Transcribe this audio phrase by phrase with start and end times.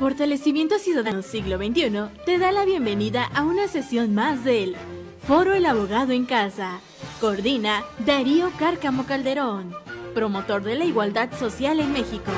[0.00, 4.74] Fortalecimiento Ciudadano Siglo XXI te da la bienvenida a una sesión más del
[5.22, 6.80] Foro El Abogado en Casa.
[7.20, 9.74] Coordina Darío Cárcamo Calderón,
[10.14, 12.32] promotor de la igualdad social en México.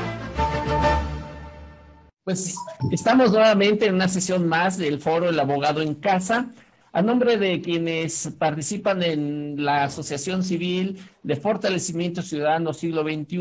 [2.25, 2.57] Pues
[2.91, 6.51] estamos nuevamente en una sesión más del Foro El Abogado en Casa.
[6.93, 13.39] A nombre de quienes participan en la Asociación Civil de Fortalecimiento Ciudadano Siglo XXI,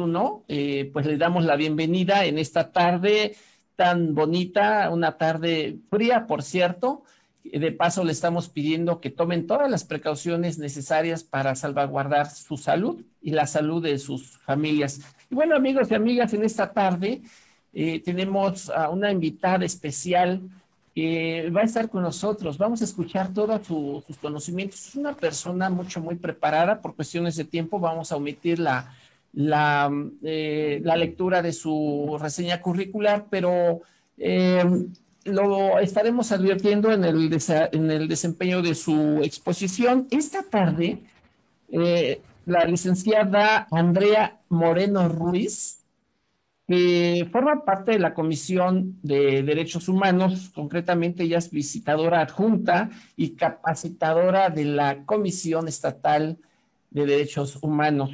[0.48, 3.36] eh, pues les damos la bienvenida en esta tarde
[3.82, 7.02] tan bonita, una tarde fría, por cierto.
[7.44, 13.02] De paso, le estamos pidiendo que tomen todas las precauciones necesarias para salvaguardar su salud
[13.24, 15.02] y la salud de sus familias.
[15.32, 17.24] Y bueno, amigos y amigas, en esta tarde
[17.74, 20.42] eh, tenemos a una invitada especial
[20.94, 22.60] que va a estar con nosotros.
[22.60, 24.90] Vamos a escuchar todos sus conocimientos.
[24.90, 26.80] Es una persona mucho, muy preparada.
[26.80, 28.94] Por cuestiones de tiempo, vamos a omitir la,
[29.34, 29.92] la,
[30.24, 33.82] eh, la lectura de su reseña curricular, pero
[34.18, 34.64] eh,
[35.26, 37.38] lo estaremos advirtiendo en el,
[37.72, 40.08] en el desempeño de su exposición.
[40.12, 41.04] Esta tarde,
[41.72, 45.78] eh, la licenciada Andrea Moreno Ruiz,
[46.68, 53.32] que forma parte de la Comisión de Derechos Humanos, concretamente ella es visitadora adjunta y
[53.32, 56.38] capacitadora de la Comisión Estatal
[56.90, 58.12] de Derechos Humanos.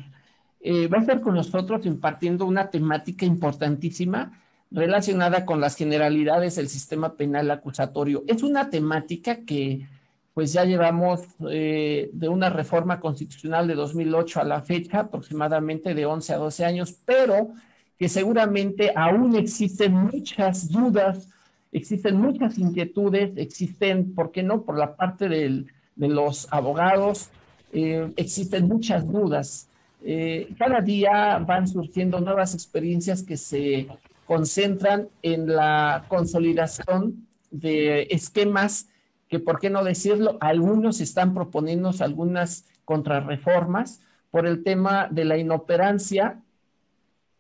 [0.60, 4.32] Eh, va a estar con nosotros impartiendo una temática importantísima
[4.72, 8.24] relacionada con las generalidades del sistema penal acusatorio.
[8.28, 9.88] Es una temática que
[10.34, 16.06] pues ya llevamos eh, de una reforma constitucional de 2008 a la fecha, aproximadamente de
[16.06, 17.54] 11 a 12 años, pero
[17.98, 21.30] que seguramente aún existen muchas dudas,
[21.72, 27.32] existen muchas inquietudes, existen, ¿por qué no?, por la parte de los abogados,
[27.74, 29.68] eh, existen muchas dudas.
[30.04, 33.88] Eh, cada día van surgiendo nuevas experiencias que se
[34.26, 38.90] concentran en la consolidación de esquemas
[39.28, 45.38] que, por qué no decirlo, algunos están proponiendo algunas contrarreformas por el tema de la
[45.38, 46.42] inoperancia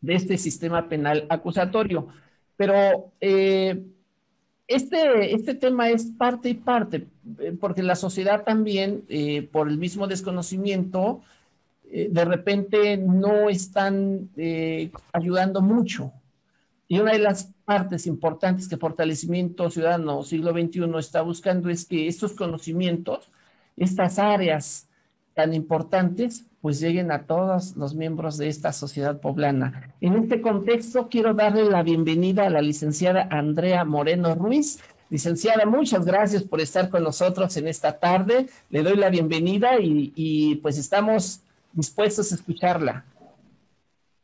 [0.01, 2.07] de este sistema penal acusatorio.
[2.55, 3.83] Pero eh,
[4.67, 7.07] este, este tema es parte y parte,
[7.39, 9.05] eh, porque la sociedad también,
[9.51, 11.21] por el mismo desconocimiento,
[11.91, 16.11] eh, de repente no están eh, ayudando mucho.
[16.87, 22.07] Y una de las partes importantes que Fortalecimiento Ciudadano Siglo XXI está buscando es que
[22.07, 23.29] estos conocimientos,
[23.75, 24.87] estas áreas
[25.33, 29.93] tan importantes, pues lleguen a todos los miembros de esta sociedad poblana.
[30.01, 34.79] En este contexto, quiero darle la bienvenida a la licenciada Andrea Moreno Ruiz.
[35.09, 38.47] Licenciada, muchas gracias por estar con nosotros en esta tarde.
[38.69, 41.41] Le doy la bienvenida y, y pues estamos
[41.77, 43.05] dispuestos a escucharla.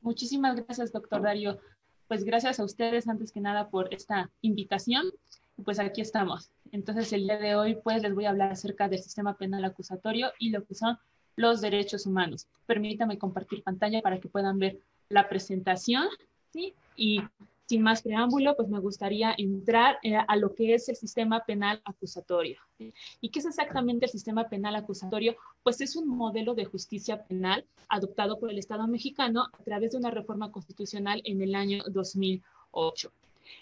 [0.02, 1.60] Muchísimas gracias, doctor Darío.
[2.08, 5.06] Pues gracias a ustedes, antes que nada, por esta invitación.
[5.64, 6.50] Pues aquí estamos.
[6.72, 10.32] Entonces, el día de hoy, pues les voy a hablar acerca del sistema penal acusatorio
[10.40, 10.98] y lo que son
[11.36, 12.48] los derechos humanos.
[12.66, 16.08] Permítame compartir pantalla para que puedan ver la presentación.
[16.52, 16.74] ¿sí?
[16.96, 17.22] Y
[17.66, 21.82] sin más preámbulo, pues me gustaría entrar eh, a lo que es el sistema penal
[21.86, 22.60] acusatorio.
[23.22, 25.36] ¿Y qué es exactamente el sistema penal acusatorio?
[25.64, 29.98] Pues es un modelo de justicia penal adoptado por el Estado mexicano a través de
[29.98, 33.12] una reforma constitucional en el año 2008.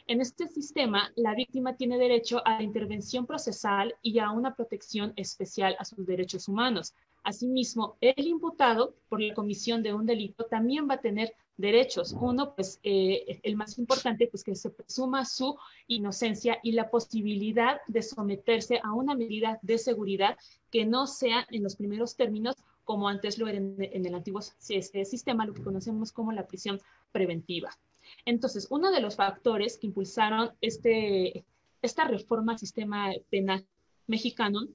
[0.08, 5.14] En este sistema, la víctima tiene derecho a la intervención procesal y a una protección
[5.16, 6.94] especial a sus derechos humanos.
[7.24, 12.16] Asimismo, el imputado por la comisión de un delito también va a tener derechos.
[12.20, 15.56] Uno, pues eh, el más importante, pues que se presuma su
[15.88, 20.38] inocencia y la posibilidad de someterse a una medida de seguridad
[20.72, 25.46] que no sea en los primeros términos como antes lo era en, el antiguo sistema,
[25.46, 26.80] lo que conocemos como la prisión
[27.12, 27.70] preventiva.
[28.26, 31.46] Entonces, uno de los factores que impulsaron este,
[31.82, 33.66] esta reforma al sistema penal
[34.08, 34.68] mexicano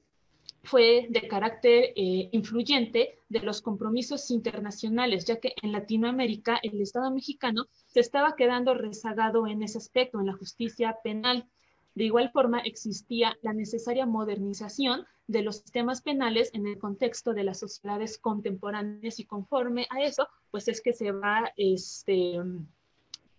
[0.67, 7.11] fue de carácter eh, influyente de los compromisos internacionales, ya que en Latinoamérica el Estado
[7.11, 11.49] mexicano se estaba quedando rezagado en ese aspecto, en la justicia penal.
[11.95, 17.45] De igual forma, existía la necesaria modernización de los sistemas penales en el contexto de
[17.45, 22.39] las sociedades contemporáneas y conforme a eso, pues es que se va este,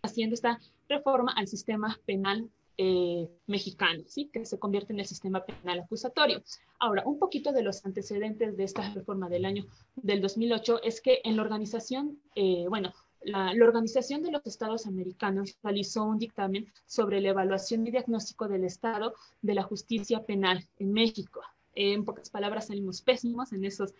[0.02, 0.60] haciendo esta
[0.90, 4.30] reforma al sistema penal eh, mexicano, ¿sí?
[4.32, 6.44] que se convierte en el sistema penal acusatorio.
[6.80, 9.66] Ahora, un poquito de los antecedentes de esta reforma del año
[9.96, 15.58] del 2008 es que en la organización, eh, bueno, la, Organización de los Estados Americanos
[15.64, 20.94] realizó un dictamen sobre la evaluación y diagnóstico del estado de la justicia penal en
[20.94, 21.42] México.
[21.74, 23.94] en pocas palabras, salimos pésimos en, esos,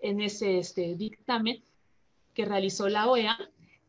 [0.00, 1.62] en ese este, dictamen
[2.34, 3.38] que realizó la OEA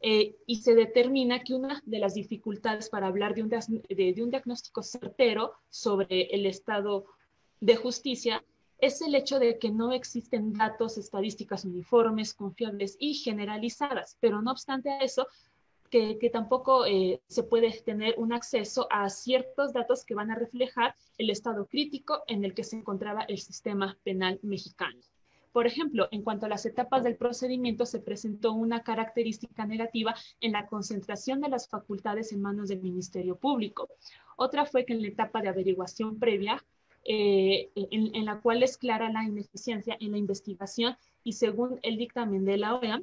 [0.05, 5.53] eh, y se determina que una de las dificultades para hablar de un, diagnóstico certero
[5.69, 7.05] sobre el estado
[7.61, 8.43] de justicia
[8.79, 14.51] es el hecho de que no existen datos, estadísticas uniformes, confiables y generalizadas, pero no
[14.51, 15.25] obstante eso,
[15.89, 20.95] que, tampoco eh, se puede tener un acceso a ciertos datos que van a reflejar
[21.17, 24.99] el estado crítico en el que se encontraba el sistema penal mexicano.
[25.53, 30.51] Por ejemplo, en cuanto a las etapas del procedimiento, se presentó una característica negativa en
[30.51, 33.87] la concentración de las facultades en manos del Ministerio Público.
[34.35, 36.65] Otra fue que en la etapa de averiguación previa,
[37.05, 42.45] eh, en, la cual es clara la ineficiencia en la investigación y según el dictamen
[42.45, 43.01] de la OEA,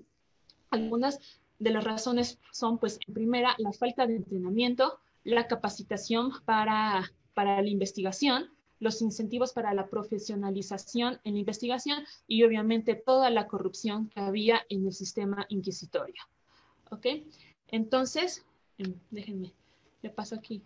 [0.70, 1.20] algunas
[1.60, 7.62] de las razones son, pues, en primera, la falta de entrenamiento, la capacitación para, para
[7.62, 8.50] la investigación,
[8.80, 14.62] los incentivos para la profesionalización en la investigación y obviamente toda la corrupción que había
[14.68, 16.22] en el sistema inquisitorio.
[16.90, 17.06] ¿Ok?
[17.68, 18.44] Entonces,
[18.78, 19.52] em, déjenme,
[20.02, 20.62] le paso aquí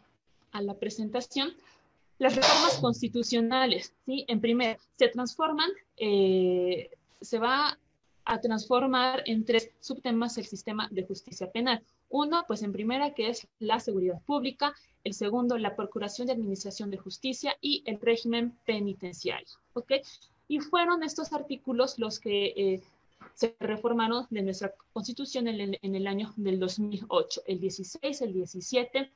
[0.53, 1.55] a la presentación.
[2.19, 4.25] Las reformas constitucionales, ¿sí?
[4.29, 6.91] En primer, se transforman, eh,
[7.21, 7.77] se va
[8.25, 11.83] a transformar en tres subtemas el sistema de justicia penal.
[12.09, 14.75] Uno, pues en primera, que es la seguridad pública,
[15.05, 19.49] el segundo, la procuración de administración de justicia y el régimen penitenciario.
[19.75, 19.93] ¿Ok?
[20.49, 22.83] Y fueron estos artículos los que eh,
[23.35, 28.33] se reformaron de nuestra constitución en el, en el, año del 2008, el 16, el
[28.33, 29.11] 17,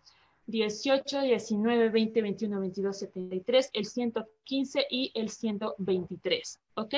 [0.46, 6.60] 18, 19, 20, 21, 22, 73, el 115 y el 123.
[6.74, 6.94] ¿Ok?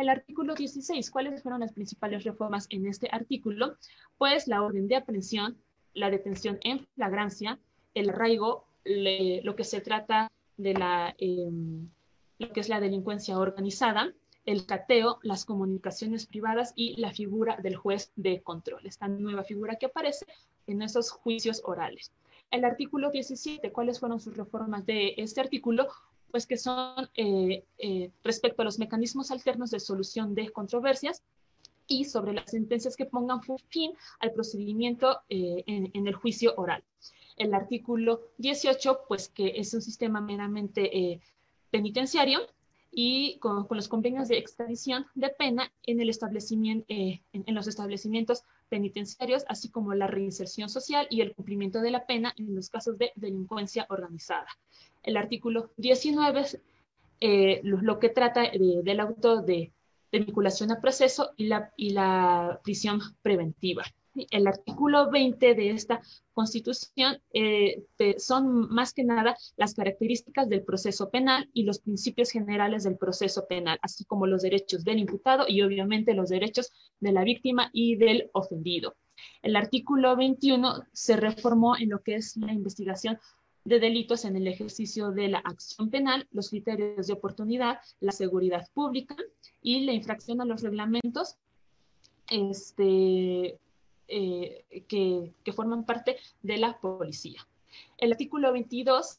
[0.00, 3.76] El artículo 16, ¿cuáles fueron las principales reformas en este artículo?
[4.16, 5.58] Pues la orden de aprehensión,
[5.92, 7.58] la detención en flagrancia,
[7.92, 11.90] el arraigo, lo que se trata de la, em,
[12.38, 14.10] lo que es la delincuencia organizada,
[14.46, 19.76] el cateo, las comunicaciones privadas y la figura del juez de control, esta nueva figura
[19.76, 20.24] que aparece
[20.66, 22.10] en esos juicios orales.
[22.50, 25.88] El artículo 17, ¿cuáles fueron sus reformas de este artículo?
[26.30, 31.22] Pues que son eh, eh, respecto a los mecanismos alternos de solución de controversias
[31.86, 36.84] y sobre las sentencias que pongan fin al procedimiento eh, en, el juicio oral.
[37.36, 41.20] El artículo 18, pues que es un sistema meramente
[41.70, 42.40] penitenciario
[42.92, 45.98] y con, los convenios de extradición de pena en,
[47.54, 52.54] los establecimientos penitenciarios, así como la reinserción social y el cumplimiento de la pena en
[52.54, 54.46] los casos de delincuencia organizada
[55.02, 56.46] el artículo 19,
[57.20, 59.72] eh, lo, que trata del auto de,
[60.12, 63.84] vinculación a proceso y la, y la prisión preventiva.
[64.30, 66.00] El artículo 20 de esta
[66.32, 67.84] constitución eh,
[68.18, 73.46] son más que nada las características del proceso penal y los principios generales del proceso
[73.46, 77.94] penal, así como los derechos del imputado y obviamente los derechos de la víctima y
[77.96, 78.96] del ofendido.
[79.42, 83.18] El artículo 21 se reformó en lo que es la investigación
[83.64, 88.68] de delitos en el ejercicio de la acción penal, los criterios de oportunidad, la seguridad
[88.72, 89.16] pública
[89.62, 91.36] y la infracción a los reglamentos
[92.30, 93.58] este,
[94.08, 97.46] eh, que, forman parte de la policía.
[97.98, 99.18] El artículo 22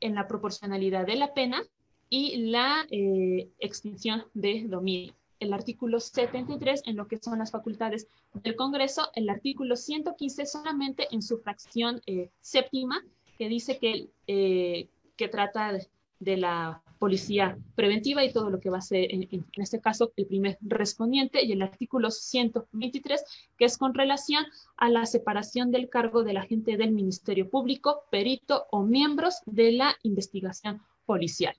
[0.00, 1.62] en la proporcionalidad de la pena
[2.08, 5.14] y la eh, extinción de dominio.
[5.38, 9.10] El artículo 73 en lo que son las facultades del Congreso.
[9.14, 13.02] El artículo 115 solamente en su fracción eh, séptima
[13.42, 14.86] que dice que, eh,
[15.16, 15.72] que trata
[16.20, 20.26] de, la policía preventiva y todo lo que va a ser, en, este caso, el
[20.26, 23.24] primer respondiente, y el artículo 123,
[23.58, 24.44] que es con relación
[24.76, 29.96] a la separación del cargo del agente del Ministerio Público, perito o miembros de la
[30.04, 31.56] investigación policial.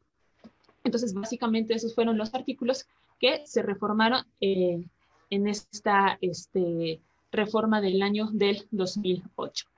[0.85, 2.85] Entonces, básicamente, esos fueron los artículos
[3.19, 4.81] que se reformaron eh,
[5.29, 9.72] en esta este, reforma del año del 2008.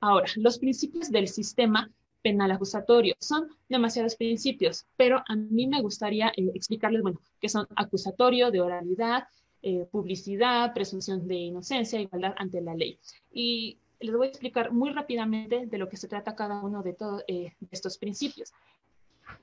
[0.00, 1.90] Ahora, los principios del sistema
[2.22, 7.66] penal acusatorio son demasiados principios, pero a mí me gustaría eh, explicarles, bueno, que son
[7.76, 9.24] acusatorio, de oralidad,
[9.62, 12.98] eh, publicidad, presunción de inocencia, igualdad ante la ley.
[13.32, 16.94] Y les voy a explicar muy rápidamente de lo que se trata cada uno de
[16.94, 18.52] todos eh, estos principios.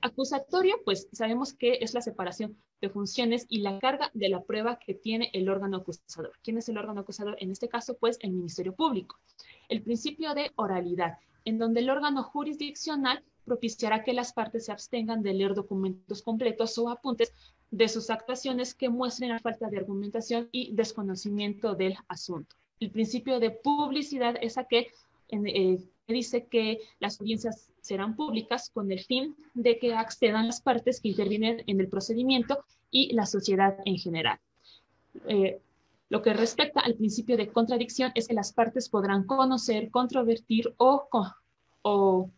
[0.00, 4.78] Acusatorio, pues sabemos que es la separación de funciones y la carga de la prueba
[4.78, 6.32] que tiene el órgano acusador.
[6.42, 7.36] ¿Quién es el órgano acusador?
[7.40, 9.18] En este caso, pues el Ministerio Público.
[9.68, 15.22] El principio de oralidad, en donde el órgano jurisdiccional propiciará que las partes se abstengan
[15.22, 17.32] de leer documentos completos o apuntes
[17.70, 22.56] de sus actuaciones que muestren la falta de argumentación y desconocimiento del asunto.
[22.80, 24.86] El principio de publicidad es aquel
[25.30, 30.60] eh, que dice que las audiencias serán públicas con el fin de que accedan las
[30.60, 32.54] partes que intervienen en el procedimiento
[32.90, 34.38] y la sociedad en general.
[35.26, 35.58] Eh,
[36.10, 41.08] Lo que respecta al principio de contradicción es que las partes podrán conocer, controvertir o,
[41.82, 42.30] o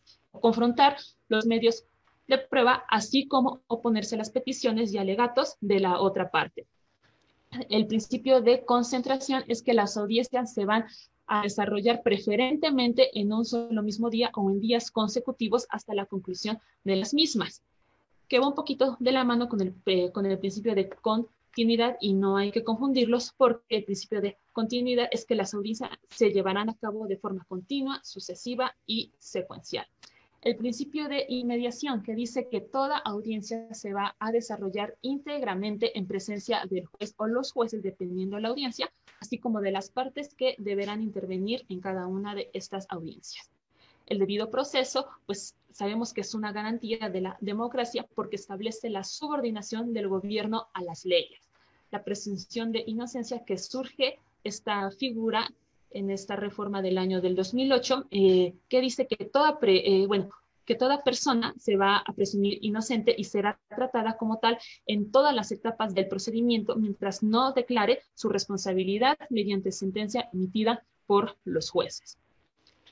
[0.47, 0.97] confrontar
[1.28, 1.85] los medios
[2.26, 6.66] de prueba, así como oponerse a las peticiones y alegatos de la otra parte.
[7.69, 10.85] El principio de concentración es que las audiencias se van
[11.31, 16.59] a desarrollar preferentemente en un solo mismo día o en días consecutivos hasta la conclusión
[16.83, 17.63] de las mismas,
[18.29, 22.15] que un poquito de la mano con el, eh, con el principio de continuidad y
[22.15, 26.69] no hay que confundirlos porque el principio de continuidad es que las audiencias se llevarán
[26.69, 29.87] a cabo de forma continua, sucesiva y secuencial
[30.43, 36.07] el principio de inmediación, que dice que toda audiencia se va a desarrollar íntegramente en
[36.07, 40.35] presencia del juez o los jueces, dependiendo de la audiencia, así como de las partes
[40.35, 43.51] que deberán intervenir en cada una de estas audiencias.
[44.07, 49.05] El debido proceso, pues sabemos que es una garantía de la democracia porque establece la
[49.05, 51.51] subordinación del gobierno a las leyes.
[51.91, 55.53] La presunción de inocencia que surge esta figura
[55.91, 60.31] en esta reforma del año del 2008, eh, que dice que toda, eh, bueno,
[60.65, 65.35] que toda persona se va a presumir inocente y será tratada como tal en todas
[65.35, 72.19] las etapas del procedimiento mientras no declare su responsabilidad mediante sentencia emitida por los jueces.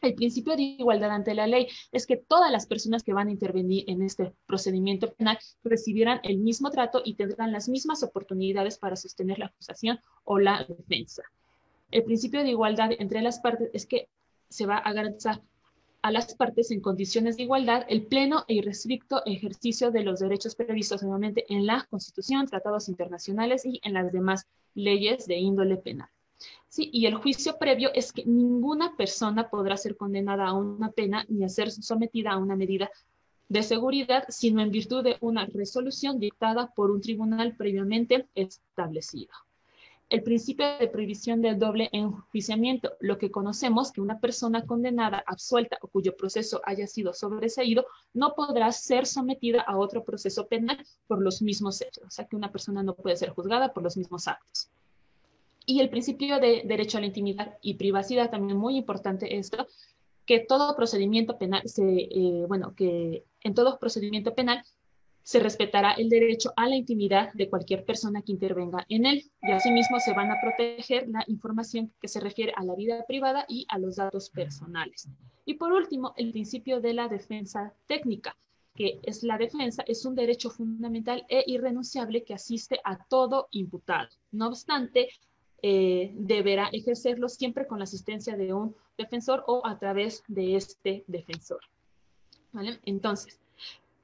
[0.01, 3.33] El principio de igualdad ante la ley es que todas las personas que van a
[3.33, 8.97] intervenir en este procedimiento penal recibirán el mismo trato y tendrán las mismas oportunidades para
[8.97, 11.23] sostener la acusación o la defensa.
[11.91, 14.09] El principio de igualdad entre las partes es que
[14.51, 15.41] se va a garantizar
[16.03, 20.55] a las partes en condiciones de igualdad el pleno e irrestricto ejercicio de los derechos
[20.55, 26.09] previstos nuevamente en la Constitución, tratados internacionales y en las demás leyes de índole penal.
[26.69, 31.25] Sí, y el juicio previo es que ninguna persona podrá ser condenada a una pena
[31.29, 32.91] ni a ser sometida a una medida
[33.49, 39.33] de seguridad, sino en virtud de una resolución dictada por un tribunal previamente establecido
[40.11, 45.79] el principio de prohibición del doble enjuiciamiento, lo que conocemos que una persona condenada, absuelta
[45.83, 51.21] o cuyo proceso haya sido sobreseído, no podrá ser sometida a otro proceso penal por
[51.21, 54.29] los mismos hechos, o sea que una persona no puede ser juzgada por los mismos
[54.29, 54.71] actos.
[55.67, 59.67] Y el principio de derecho a la intimidad y privacidad, también muy importante esto,
[60.25, 64.65] que todo procedimiento penal, se, eh, bueno, que en todo procedimiento penal
[65.29, 69.51] se respetará el derecho a la intimidad de cualquier persona que intervenga en él y
[69.51, 73.67] asimismo se van a proteger la información que se refiere a la vida privada y
[73.69, 75.07] a los datos personales.
[75.45, 78.39] Y por último, el principio de la defensa técnica,
[78.75, 84.09] que es la defensa, es un derecho fundamental e irrenunciable que asiste a todo imputado.
[84.33, 85.11] No obstante,
[85.61, 91.05] eh, deberá ejercerlo siempre con la asistencia de un defensor o a través de este
[91.07, 91.61] defensor.
[92.87, 93.39] Entonces,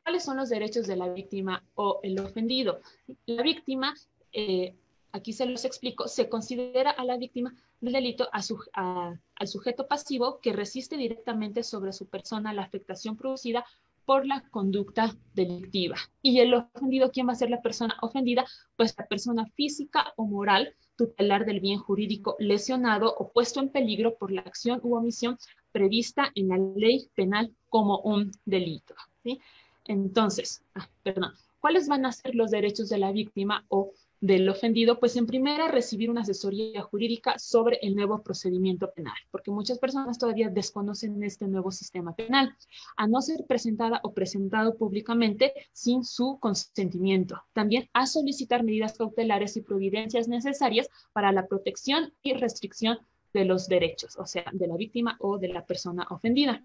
[0.05, 2.81] ¿Cuáles son los derechos de la víctima o el ofendido?
[3.25, 3.95] La víctima,
[4.35, 4.75] eh,
[5.13, 10.53] aquí se los explico, se considera a la víctima del delito al sujeto pasivo que
[10.53, 13.65] resiste directamente sobre su persona la afectación producida
[14.05, 15.97] por la conducta delictiva.
[16.21, 18.45] Y el ofendido, ¿quién va a ser la persona ofendida?
[18.77, 24.17] Pues la persona física o moral tutelar del bien jurídico lesionado o puesto en peligro
[24.17, 25.39] por la acción u omisión
[25.73, 28.95] prevista en la ley penal como un delito.
[29.23, 29.41] ¿sí?
[29.87, 34.99] Entonces, ah, perdón, ¿cuáles van a ser los derechos de la víctima o del ofendido?
[34.99, 40.19] Pues en primera, recibir una asesoría jurídica sobre el nuevo procedimiento penal, porque muchas personas
[40.19, 42.57] todavía desconocen este nuevo sistema penal,
[42.97, 47.43] a no ser presentada o presentado públicamente sin su consentimiento.
[47.53, 52.99] También a solicitar medidas cautelares y providencias necesarias para la protección y restricción
[53.35, 56.65] de los derechos, o sea, de la víctima o de la persona ofendida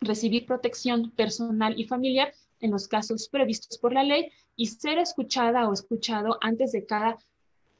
[0.00, 5.68] recibir protección personal y familiar en los casos previstos por la ley y ser escuchada
[5.68, 7.18] o escuchado antes de cada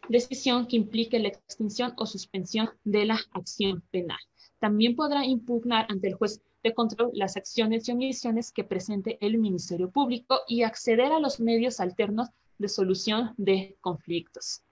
[0.09, 4.19] decisión que implique la extinción o suspensión de la acción penal.
[4.59, 9.39] También podrá impugnar ante el juez de control las acciones y omisiones que presente el
[9.39, 14.63] Ministerio Público y acceder a los medios alternos de solución de conflictos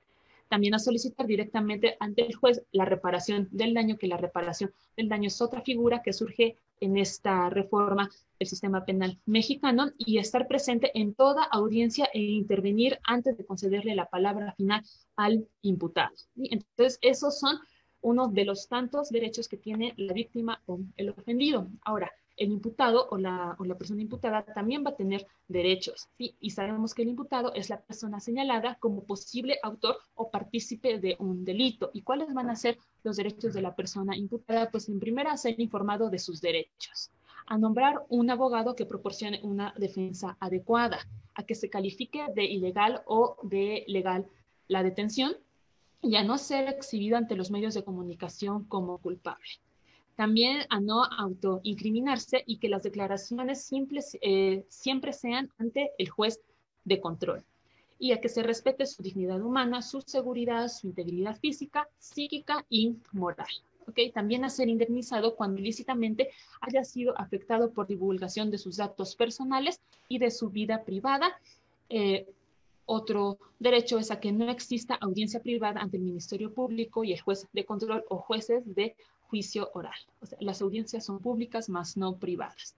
[0.49, 5.09] también a solicitar directamente ante el juez la reparación del daño, que la reparación del
[5.09, 10.47] daño es otra figura que surge en esta reforma del sistema penal mexicano y estar
[10.47, 14.83] presente en toda audiencia e intervenir antes de concederle la palabra final
[15.17, 16.15] al imputado.
[16.37, 17.59] Entonces, esos son
[18.03, 21.69] uno de los tantos derechos que tiene la víctima o el ofendido.
[21.83, 27.02] Ahora, el imputado o la, persona imputada también va a tener derechos, Y sabemos que
[27.02, 31.90] el imputado es la persona señalada como posible autor o partícipe de un delito.
[31.93, 34.71] ¿Y cuáles van a ser los derechos de la persona imputada?
[34.71, 37.11] Pues en primera, ser informado de sus derechos,
[37.47, 40.99] a nombrar un abogado que proporcione una defensa adecuada,
[41.35, 44.26] a que se califique de ilegal o de legal
[44.69, 45.33] la detención,
[46.02, 49.49] y a no ser exhibido ante los medios de comunicación como culpable.
[50.16, 56.40] También a no autoincriminarse y que las declaraciones simples, eh, siempre sean ante el juez
[56.85, 57.44] de control
[57.99, 62.96] y a que se respete su dignidad humana, su seguridad, su integridad física, psíquica y
[63.12, 63.49] moral.
[63.88, 64.11] ¿okay?
[64.11, 66.30] También a ser indemnizado cuando ilícitamente
[66.61, 71.38] haya sido afectado por divulgación de sus datos personales y de su vida privada.
[71.88, 72.26] Eh,
[72.85, 77.20] otro derecho es a que no exista audiencia privada ante el Ministerio Público y el
[77.20, 78.94] juez de control o jueces de
[79.28, 79.99] juicio oral.
[80.21, 82.75] O sea, las audiencias son públicas, más no privadas.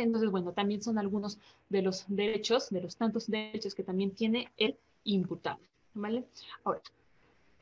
[0.00, 4.50] Entonces, bueno, también son algunos de los derechos, de los tantos derechos que también tiene
[4.56, 5.60] el imputado.
[5.94, 6.24] ¿Vale?
[6.64, 6.80] Ahora,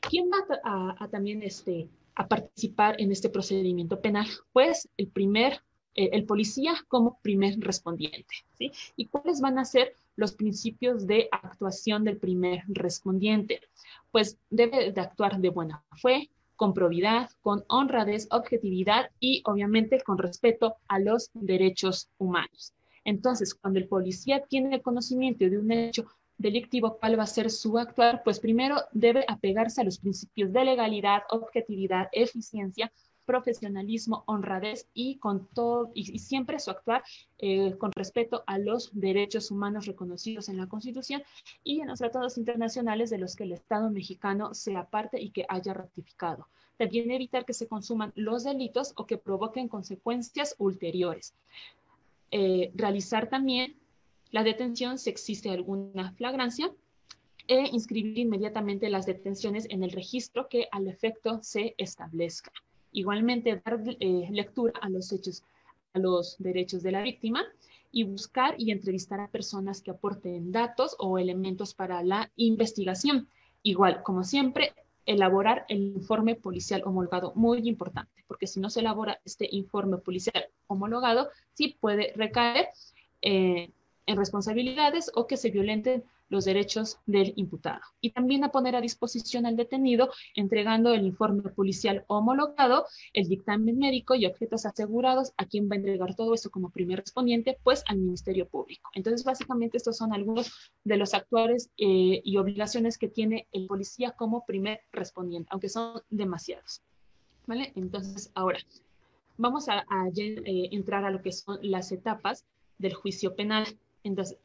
[0.00, 4.26] ¿quién va a, también este, a participar en este procedimiento penal?
[4.52, 5.60] Pues el primer,
[5.94, 8.34] eh, el policía como primer respondiente.
[8.56, 8.70] ¿sí?
[8.96, 13.60] ¿Y cuáles van a ser los principios de actuación del primer respondiente?
[14.12, 16.30] Pues debe de actuar de buena fe,
[16.60, 22.74] con probidad, con honradez, objetividad y obviamente con respeto a los derechos humanos.
[23.02, 26.04] Entonces, cuando el policía tiene conocimiento de un hecho
[26.36, 28.20] delictivo, ¿cuál va a ser su actuar?
[28.24, 32.92] Pues primero debe apegarse a los principios de legalidad, objetividad, eficiencia,
[33.30, 37.04] profesionalismo, honradez y con todo y, siempre su actuar
[37.38, 41.22] eh, con respeto a los derechos humanos reconocidos en la Constitución
[41.62, 45.46] y en los tratados internacionales de los que el Estado mexicano sea parte y que
[45.48, 46.48] haya ratificado.
[46.76, 51.32] También evitar que se consuman los delitos o que provoquen consecuencias ulteriores.
[52.32, 53.76] Eh, realizar también
[54.32, 56.72] la detención si existe alguna flagrancia
[57.46, 62.50] e inscribir inmediatamente las detenciones en el registro que al efecto se establezca.
[62.92, 65.42] Igualmente, dar eh, lectura a los hechos,
[65.92, 67.44] a los derechos de la víctima
[67.92, 73.28] y buscar y entrevistar a personas que aporten datos o elementos para la investigación.
[73.62, 74.72] Igual, como siempre,
[75.06, 80.46] elaborar el informe policial homologado, muy importante, porque si no se elabora este informe policial
[80.66, 82.68] homologado, sí puede recaer
[83.22, 83.70] eh,
[84.06, 87.82] en responsabilidades o que se violenten los derechos del imputado.
[88.00, 93.78] Y también a poner a disposición al detenido, entregando el informe policial homologado, el dictamen
[93.78, 97.84] médico y objetos asegurados, a quien va a entregar todo eso como primer respondiente, pues
[97.86, 98.88] al Ministerio Público.
[98.94, 100.52] Entonces, básicamente, estos son algunos
[100.84, 106.00] de los actuales eh, y obligaciones que tiene el policía como primer respondiente, aunque son
[106.08, 106.82] demasiados.
[107.46, 107.72] ¿Vale?
[107.74, 108.60] Entonces, ahora,
[109.36, 109.84] vamos a,
[110.16, 112.44] eh, entrar a lo que son las etapas
[112.78, 113.66] del juicio penal.
[114.04, 114.38] Entonces,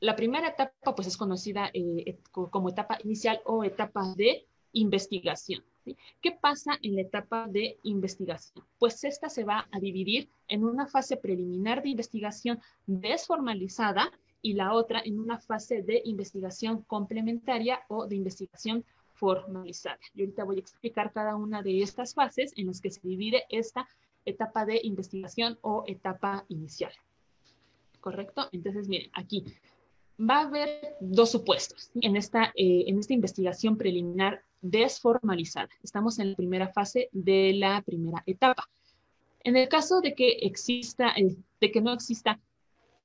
[0.00, 5.64] la primera etapa pues es conocida eh, como etapa inicial o etapa de investigación.
[6.20, 8.64] ¿Qué pasa en la etapa de investigación?
[8.78, 14.10] Pues esta se va a dividir en una fase preliminar de investigación desformalizada
[14.42, 18.84] y la otra en una fase de investigación complementaria o de investigación
[19.14, 19.98] formalizada.
[20.14, 23.44] Y ahorita voy a explicar cada una de estas fases en las que se divide
[23.48, 23.88] esta
[24.24, 26.92] etapa de investigación o etapa inicial.
[28.00, 28.48] ¿Correcto?
[28.52, 29.44] Entonces, miren, aquí
[30.18, 35.68] va a haber dos supuestos en esta, eh, en esta investigación preliminar desformalizada.
[35.82, 38.68] Estamos en la primera fase de la primera etapa.
[39.40, 41.14] En el caso de que exista,
[41.60, 42.40] de que no exista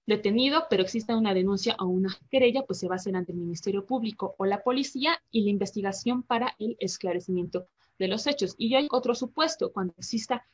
[0.06, 3.38] detenido, pero exista una denuncia o una querella, pues se va a hacer ante el
[3.38, 7.68] Ministerio Público o la policía y la investigación para el esclarecimiento
[8.00, 8.56] de los hechos.
[8.58, 10.46] Y hay otro supuesto, cuando exista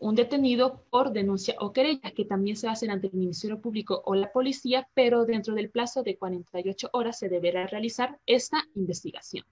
[0.00, 4.14] un detenido por denuncia o querella, que también se hace ante el Ministerio Público o
[4.14, 9.44] la policía, pero dentro del plazo de 48 horas se deberá realizar esta investigación.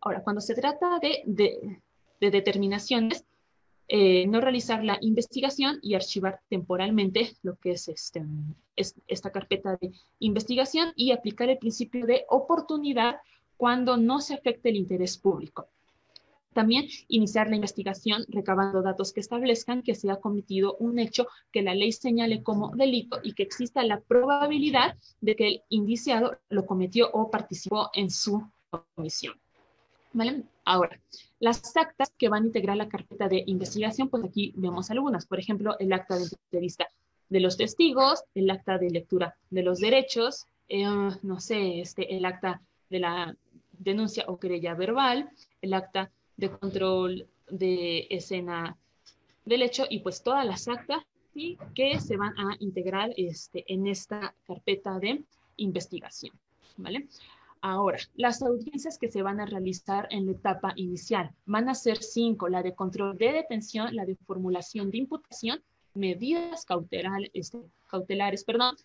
[0.00, 1.80] Ahora, cuando se trata de,
[2.20, 3.24] determinaciones,
[3.88, 8.24] eh, no realizar la investigación y archivar temporalmente lo que es, este,
[8.74, 13.16] es esta carpeta de investigación y aplicar el principio de oportunidad
[13.56, 15.68] cuando no se afecte el interés público.
[16.56, 21.60] También iniciar la investigación recabando datos que establezcan que se ha cometido un hecho que
[21.60, 26.64] la ley señale como delito y que exista la probabilidad de que el indiciado lo
[26.64, 29.34] cometió o participó en su comisión.
[30.14, 30.44] ¿Vale?
[30.64, 30.98] Ahora,
[31.40, 35.26] las actas que van a integrar la carpeta de investigación, pues aquí vemos algunas.
[35.26, 36.88] Por ejemplo, el acta de entrevista
[37.28, 40.86] de los testigos, el acta de lectura de los derechos, eh,
[41.22, 43.36] no sé, este, el acta de la
[43.72, 45.28] denuncia o querella verbal,
[45.60, 48.76] el acta de control de escena
[49.44, 51.02] del hecho y pues todas las actas
[51.74, 55.22] que se van a integrar este, en esta carpeta de
[55.56, 56.34] investigación.
[56.76, 57.08] ¿vale?
[57.60, 62.02] Ahora, las audiencias que se van a realizar en la etapa inicial van a ser
[62.02, 65.62] cinco, la de control de detención, la de formulación de imputación,
[65.94, 66.64] medidas
[67.32, 68.76] este, cautelares perdón,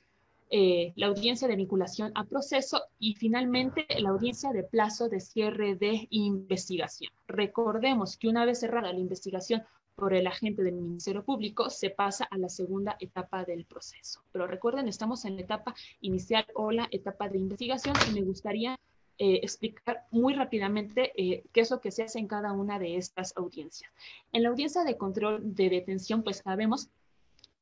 [0.53, 5.75] eh, la audiencia de vinculación a proceso y finalmente la audiencia de plazo de cierre
[5.75, 7.11] de investigación.
[7.27, 9.63] Recordemos que una vez cerrada la investigación
[9.95, 14.21] por el agente del Ministerio Público, se pasa a la segunda etapa del proceso.
[14.31, 18.77] Pero recuerden, estamos en la etapa inicial o la etapa de investigación y me gustaría
[19.19, 22.97] eh, explicar muy rápidamente eh, qué es lo que se hace en cada una de
[22.97, 23.91] estas audiencias.
[24.33, 26.89] En la audiencia de control de detención, pues sabemos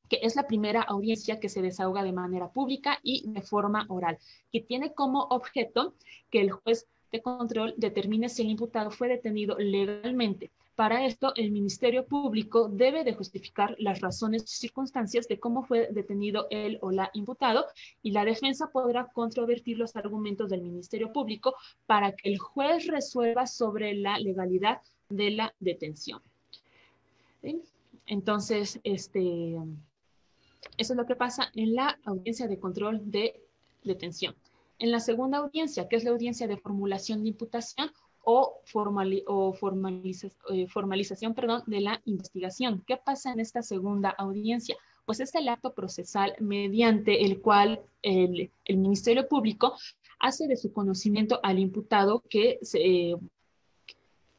[0.09, 4.17] que es la primera audiencia que se desahoga de manera pública y de forma oral,
[4.51, 5.93] que tiene como objeto
[6.29, 10.51] que el juez de control determine si el imputado fue detenido legalmente.
[10.75, 15.89] Para esto, el Ministerio Público debe de justificar las razones y circunstancias de cómo fue
[15.91, 17.65] detenido el o la imputado
[18.01, 23.45] y la defensa podrá controvertir los argumentos del Ministerio Público para que el juez resuelva
[23.45, 26.21] sobre la legalidad de la detención.
[28.05, 29.57] Entonces, este,
[30.77, 33.41] eso es lo que pasa en la audiencia de control de
[33.83, 34.35] detención.
[34.77, 37.91] En la segunda audiencia, que es la audiencia de formulación de imputación
[38.23, 38.61] o,
[39.27, 42.83] o eh, formalización perdón, de la investigación.
[42.85, 44.77] ¿Qué pasa en esta segunda audiencia?
[45.05, 49.75] Pues es el acto procesal mediante el cual el, Ministerio Público
[50.19, 53.15] hace de su conocimiento al imputado que se,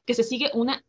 [0.06, 0.84] que se sigue una,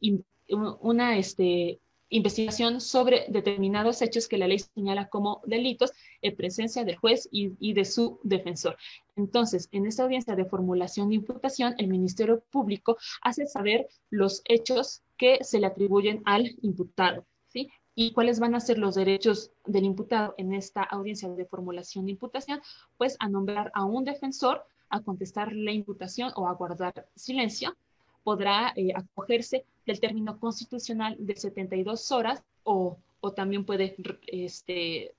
[0.82, 1.80] una este,
[2.12, 7.74] investigación sobre determinados hechos que la ley señala como delitos en presencia del juez y,
[7.74, 8.78] de su defensor.
[9.16, 15.02] Entonces, en esta audiencia de formulación de imputación, el Ministerio Público hace saber los hechos
[15.18, 17.72] que se le atribuyen al imputado, ¿sí?
[17.96, 22.12] ¿Y cuáles van a ser los derechos del imputado en esta audiencia de formulación de
[22.12, 22.62] imputación?
[22.98, 27.76] Pues a nombrar a un defensor, a contestar la imputación o a guardar silencio,
[28.24, 32.98] podrá eh, acogerse del término constitucional de 72 horas o,
[33.36, 33.96] también puede
[34.28, 35.14] este,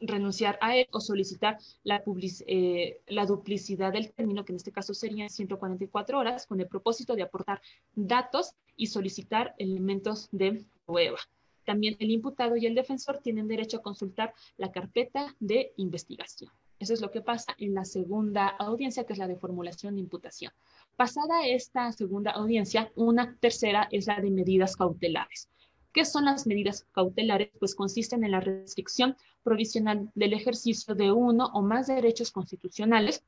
[0.00, 2.02] renunciar a él o solicitar la,
[2.46, 7.14] eh, la duplicidad del término, que en este caso serían 144 horas, con el propósito
[7.14, 7.60] de aportar
[7.94, 11.18] datos y solicitar elementos de prueba.
[11.64, 16.50] También el imputado y el defensor tienen derecho a consultar la carpeta de investigación.
[16.82, 20.00] Eso es lo que pasa en la segunda audiencia, que es la de formulación de
[20.00, 20.50] imputación.
[20.96, 25.48] Pasada esta segunda audiencia, una tercera es la de medidas cautelares.
[25.92, 27.50] ¿Qué son las medidas cautelares?
[27.60, 33.22] Pues consisten en la restricción provisional del ejercicio de uno o más derechos constitucionales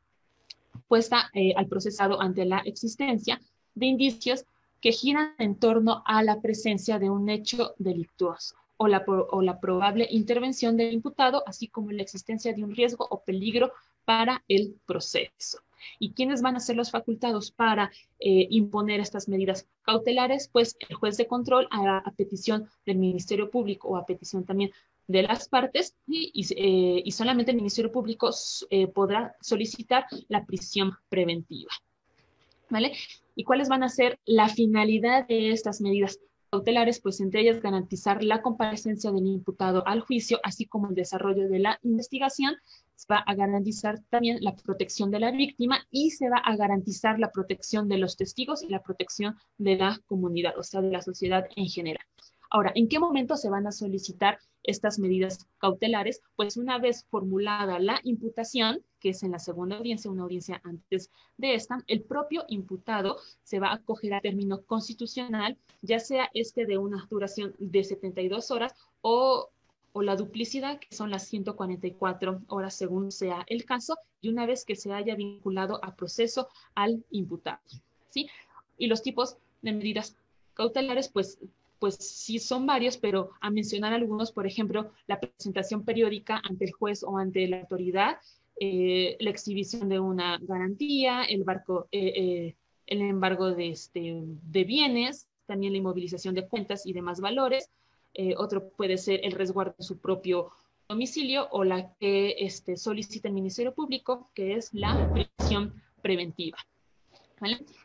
[0.88, 3.40] puesta eh, al procesado ante la existencia
[3.76, 4.46] de indicios
[4.80, 9.60] que giran en torno a la presencia de un hecho delictuoso o la, o la
[9.60, 13.72] probable intervención del imputado, así como la existencia de un riesgo o peligro
[14.04, 15.60] para el proceso.
[15.98, 20.48] ¿Y quiénes van a ser los facultados para eh, imponer estas medidas cautelares?
[20.48, 24.70] Pues el juez de control a, petición del Ministerio Público o a petición también
[25.06, 28.30] de las partes y, y, eh, solamente el Ministerio Público
[28.70, 31.70] eh, podrá solicitar la prisión preventiva.
[32.70, 32.92] ¿Vale?
[33.36, 36.18] ¿Y cuáles van a ser la finalidad de estas medidas
[36.54, 37.00] cautelares?
[37.00, 41.58] Pues entre ellas garantizar la comparecencia del imputado al juicio, así como el desarrollo de
[41.58, 42.54] la investigación
[43.10, 47.32] va a garantizar también la protección de la víctima y se va a garantizar la
[47.32, 51.44] protección de los testigos y la protección de la comunidad, o sea, de la sociedad
[51.56, 52.06] en general.
[52.54, 56.22] Ahora, ¿en qué momento se van a solicitar estas medidas cautelares?
[56.36, 61.10] Pues una vez formulada la imputación, que es en la segunda audiencia, una audiencia antes
[61.36, 66.64] de esta, el propio imputado se va a acoger a término constitucional, ya sea este
[66.64, 69.50] de una duración de 72 horas o
[69.92, 74.76] la duplicidad, que son las 144 horas según sea el caso, y una vez que
[74.76, 77.58] se haya vinculado a proceso al imputado.
[78.10, 78.28] ¿sí?
[78.78, 80.14] Y los tipos de medidas
[80.54, 81.40] cautelares, pues,
[81.84, 86.72] pues sí son varios, pero a mencionar algunos, por ejemplo, la presentación periódica ante el
[86.72, 88.16] juez o ante la autoridad,
[88.58, 94.64] eh, la exhibición de una garantía, el, barco, eh, eh, el embargo de, este, de
[94.64, 97.68] bienes, también la inmovilización de cuentas y demás valores,
[98.38, 100.52] otro puede ser el resguardo de su propio
[100.88, 106.56] domicilio o la que este, solicita el Ministerio Público, que es la prisión preventiva.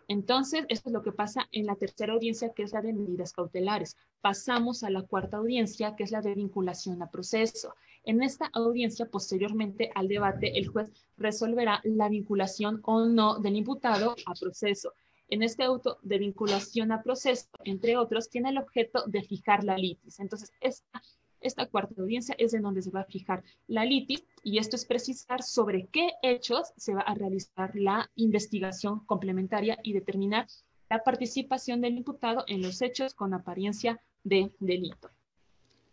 [0.07, 3.33] Entonces, esto es lo que pasa en la tercera audiencia, que es la de medidas
[3.33, 3.97] cautelares.
[4.21, 7.75] Pasamos a la cuarta audiencia, que es la de vinculación a proceso.
[8.03, 14.15] En esta audiencia, posteriormente al debate, el juez resolverá la vinculación o no del imputado
[14.25, 14.93] a proceso.
[15.27, 19.77] En este auto de vinculación a proceso, entre otros, tiene el objeto de fijar la
[19.77, 20.19] litis.
[20.19, 21.03] Entonces, esta,
[21.41, 24.86] esta cuarta audiencia es en donde se va a fijar la litis y esto es
[24.86, 30.47] precisar sobre qué hechos se va a realizar la investigación complementaria y determinar
[30.89, 35.10] la participación del imputado en los hechos con apariencia de delito.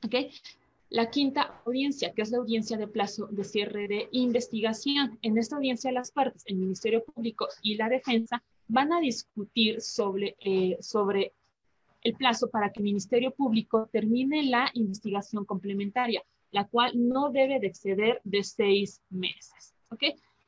[0.05, 0.31] ¿Okay?
[0.89, 5.19] La quinta audiencia, que es la audiencia de plazo de cierre de investigación.
[5.23, 10.37] En esta audiencia las partes, el Ministerio Público y la defensa, van a discutir sobre,
[10.41, 11.33] eh, sobre
[12.07, 17.59] el plazo para que el Ministerio Público termine la investigación complementaria, la cual no debe
[17.59, 19.75] de exceder de seis meses.
[19.91, 20.05] ¿Ok?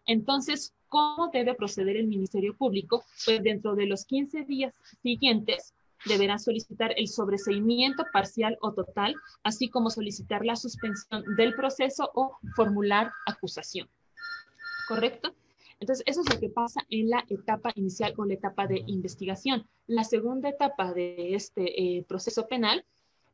[0.06, 3.02] Entonces, ¿cómo debe proceder el Ministerio Público?
[3.24, 9.68] Pues dentro de los 15 días siguientes deberá solicitar el sobreseimiento parcial o total, así
[9.68, 13.88] como solicitar la suspensión del proceso o formular acusación.
[14.86, 15.34] ¿Correcto?
[15.80, 19.66] Entonces, eso es lo que pasa en la etapa inicial o la etapa de investigación.
[19.86, 22.84] La segunda etapa de este eh, proceso penal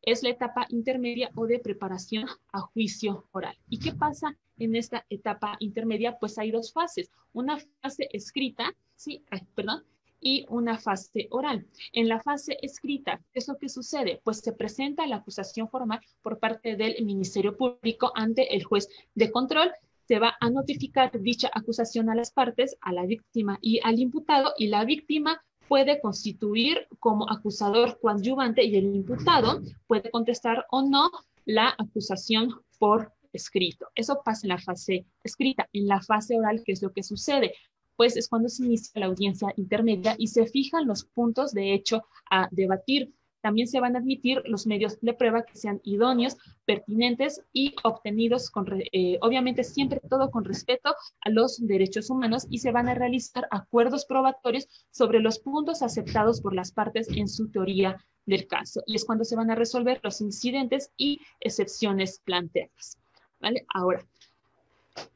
[0.02, 3.56] es la etapa intermedia o de preparación a juicio oral.
[3.68, 6.18] ¿Y qué pasa en esta etapa intermedia?
[6.18, 7.10] Pues hay dos fases.
[7.32, 9.84] Una fase escrita, sí, perdón,
[10.20, 11.66] y una fase oral.
[11.92, 14.20] En la fase escrita, ¿qué es lo que sucede?
[14.24, 19.30] Pues se presenta la acusación formal por parte del Ministerio Público ante el juez de
[19.30, 19.70] control.
[20.06, 24.52] Se va a notificar dicha acusación a las partes, a la víctima y al imputado,
[24.58, 31.10] y la víctima puede constituir como acusador coadyuvante y el imputado puede contestar o no
[31.46, 33.86] la acusación por escrito.
[33.94, 35.68] Eso pasa en la fase escrita.
[35.72, 37.54] En la fase oral, ¿qué es lo que sucede?
[37.96, 42.02] pues es cuando se inicia la audiencia intermedia y se fijan los puntos de hecho
[42.30, 43.12] a debatir.
[43.44, 48.48] También se van a admitir los medios de prueba que sean idóneos, pertinentes y obtenidos
[48.50, 52.94] con, eh, obviamente siempre todo con respeto a los derechos humanos y se van a
[52.94, 58.82] realizar acuerdos probatorios sobre los puntos aceptados por las partes en su teoría del caso.
[58.86, 62.98] Y es cuando se van a resolver los incidentes y excepciones planteadas.
[63.40, 63.66] ¿Vale?
[63.74, 64.02] Ahora,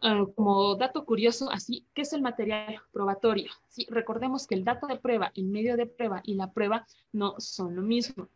[0.00, 1.48] Ah, como dato curioso,
[1.94, 3.50] ¿qué es el material probatorio?
[3.68, 7.34] Sí, recordemos que el dato de prueba, el medio de prueba y la prueba no
[7.38, 8.28] son lo mismo.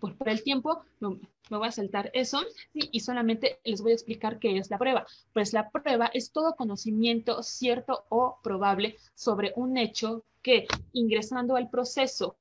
[0.00, 2.42] Por, el tiempo, me, voy a saltar eso
[2.74, 5.06] y solamente les voy a explicar qué es la prueba.
[5.32, 11.70] Pues la prueba es todo conocimiento cierto o probable sobre un hecho que ingresando al
[11.70, 12.36] proceso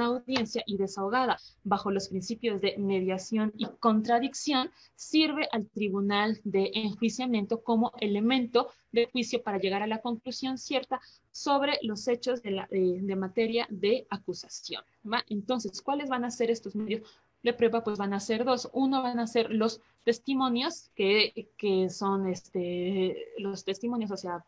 [0.00, 7.62] audiencia y desahogada bajo los principios de mediación y contradicción, sirve al tribunal de enjuiciamiento
[7.62, 12.68] como elemento de juicio para llegar a la conclusión cierta sobre los hechos de, la,
[12.70, 14.82] de, materia de acusación.
[15.28, 17.02] Entonces, ¿cuáles van a ser estos medios
[17.42, 17.84] de prueba?
[17.84, 18.68] Pues van a ser dos.
[18.72, 24.44] Uno van a ser los testimonios, que, que son este, los testimonios, o sea,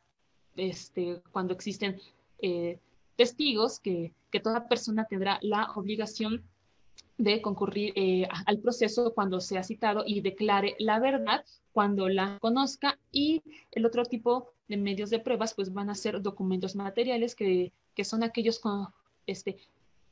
[0.57, 2.01] este, cuando existen
[2.39, 2.79] eh,
[3.16, 6.44] testigos que, toda persona tendrá la obligación
[7.16, 12.98] de concurrir eh, al proceso cuando sea citado y declare la verdad cuando la conozca.
[13.11, 17.72] Y el otro tipo de medios de pruebas pues van a ser documentos materiales que,
[17.94, 18.88] que son aquellos con,
[19.26, 19.57] este,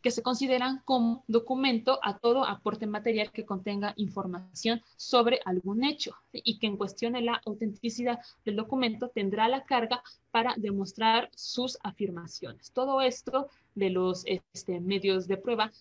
[0.04, 6.14] que se consideran como documento a todo aporte material que contenga información sobre algún hecho
[6.30, 12.70] y que en cuestión la autenticidad del documento tendrá la carga para demostrar sus afirmaciones.
[12.72, 15.72] Todo esto de los este, medios de prueba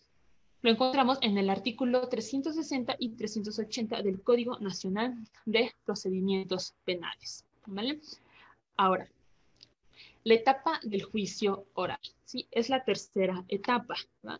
[0.61, 7.45] lo encontramos en el artículo 360 y 380 del Código Nacional de Procedimientos Penales.
[7.65, 7.99] ¿vale?
[8.77, 9.05] Ahora,
[10.23, 12.47] la etapa del juicio oral, ¿sí?
[12.51, 13.95] Es la tercera etapa.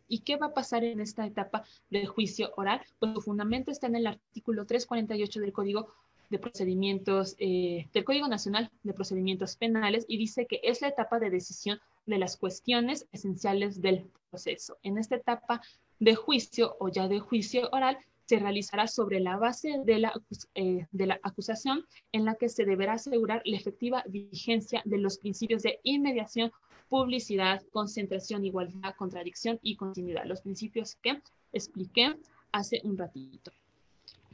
[0.07, 2.81] ¿Y qué va a pasar en esta etapa del juicio oral?
[2.99, 5.93] Pues su fundamento está en el artículo 348 del Código
[6.29, 11.19] de Procedimientos, eh, del Código Nacional de Procedimientos Penales y dice que es la etapa
[11.19, 14.77] de decisión de las cuestiones esenciales del proceso.
[14.83, 15.61] En esta etapa
[15.99, 20.13] de juicio o ya de juicio oral se realizará sobre la base de la,
[20.55, 25.17] eh, de la acusación en la que se deberá asegurar la efectiva vigencia de los
[25.17, 26.51] principios de inmediación,
[26.89, 30.25] publicidad, concentración, igualdad, contradicción y continuidad.
[30.25, 32.15] Los principios que expliqué
[32.51, 33.51] hace un ratito.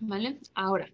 [0.02, 0.39] ¿Vale?
[0.54, 0.89] Ahora,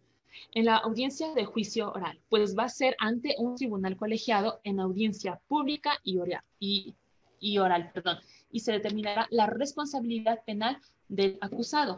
[0.53, 4.79] en la audiencia de juicio oral, pues va a ser ante un tribunal colegiado en
[4.79, 6.95] audiencia pública y oral, y,
[7.39, 8.17] y oral perdón,
[8.51, 10.77] y se determinará la responsabilidad penal
[11.07, 11.97] del acusado.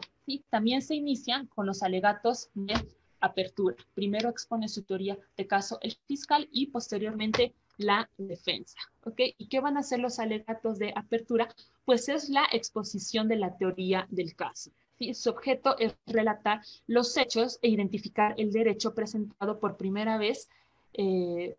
[0.50, 2.74] También se inicia con los alegatos de
[3.20, 3.76] apertura.
[3.94, 8.78] Primero expone su teoría de caso el fiscal y posteriormente la defensa.
[9.04, 9.20] ¿ok?
[9.38, 11.48] ¿Y qué van a ser los alegatos de apertura?
[11.84, 14.70] Pues es la exposición de la teoría del caso.
[15.14, 20.48] Su objeto es relatar los hechos e identificar el derecho presentado por primera vez.
[20.92, 21.54] Eh,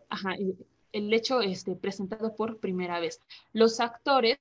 [0.91, 3.21] el hecho este, presentado por primera vez.
[3.53, 4.39] Los actores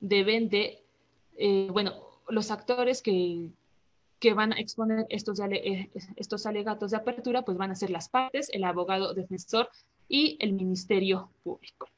[0.00, 0.82] deben de,
[1.36, 3.50] eh, bueno, los actores que,
[4.34, 8.48] van a exponer estos, eh, estos alegatos de apertura, pues van a ser las partes,
[8.52, 9.68] el abogado defensor
[10.08, 11.88] y el Ministerio Público.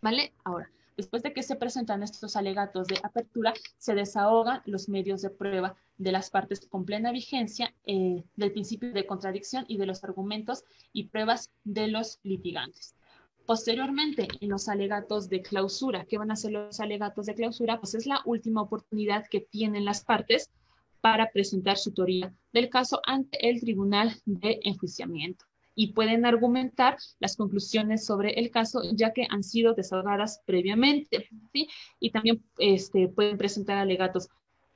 [0.00, 0.32] ¿Vale?
[0.44, 5.30] Ahora, Después de que se presentan estos alegatos de apertura, se desahogan los medios de
[5.30, 10.04] prueba de las partes con plena vigencia eh, del principio de contradicción y de los
[10.04, 12.94] argumentos y pruebas de los litigantes.
[13.46, 17.80] Posteriormente, en los alegatos de clausura, ¿qué van a ser los alegatos de clausura?
[17.80, 20.50] Pues es la última oportunidad que tienen las partes
[21.00, 27.36] para presentar su teoría del caso ante el tribunal de enjuiciamiento y pueden argumentar las
[27.36, 31.28] conclusiones sobre el caso ya que han sido desahogadas previamente.
[31.98, 34.28] Y también este, pueden presentar alegatos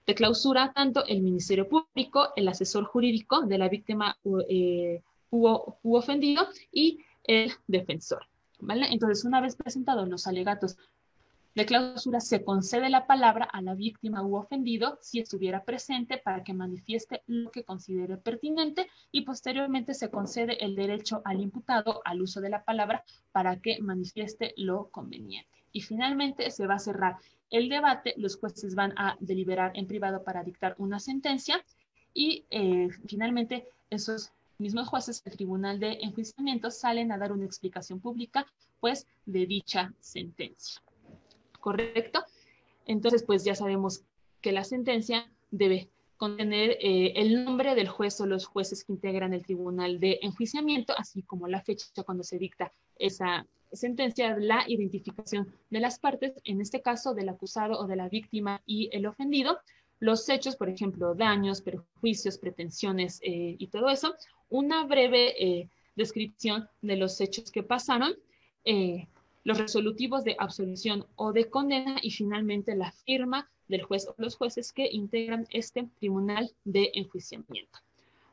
[0.07, 4.17] de clausura tanto el Ministerio Público, el asesor jurídico de la víctima
[4.49, 5.47] eh, u,
[5.83, 8.27] ofendido y el defensor.
[8.61, 10.77] Entonces, una vez presentados los alegatos
[11.57, 16.45] de clausura se concede la palabra a la víctima u ofendido si estuviera presente para
[16.45, 22.21] que manifieste lo que considere pertinente y posteriormente se concede el derecho al imputado al
[22.21, 25.65] uso de la palabra para que manifieste lo conveniente.
[25.73, 27.17] Y finalmente se va a cerrar
[27.49, 31.65] el debate, los jueces van a deliberar en privado para dictar una sentencia
[32.13, 38.01] y eh, finalmente esos mismos jueces del Tribunal de Enjuiciamiento salen a dar una explicación
[38.01, 38.47] pública
[38.81, 40.83] pues de dicha sentencia.
[41.67, 42.25] ¿correcto?
[42.85, 44.05] Entonces, pues ya sabemos
[44.41, 49.35] que la sentencia debe contener eh, el nombre del juez o los jueces que integran
[49.35, 55.53] el tribunal de enjuiciamiento, así como la fecha cuando se dicta esa sentencia, la identificación
[55.69, 59.59] de las partes, en este caso del acusado o de la víctima y el ofendido,
[60.01, 64.15] los hechos, por ejemplo, daños, perjuicios, pretensiones eh, y todo eso,
[64.49, 68.15] una breve eh, descripción de los hechos que pasaron,
[69.45, 74.37] los resolutivos de absolución o de condena y finalmente la firma del juez o los
[74.37, 77.79] jueces que integran este tribunal de enjuiciamiento.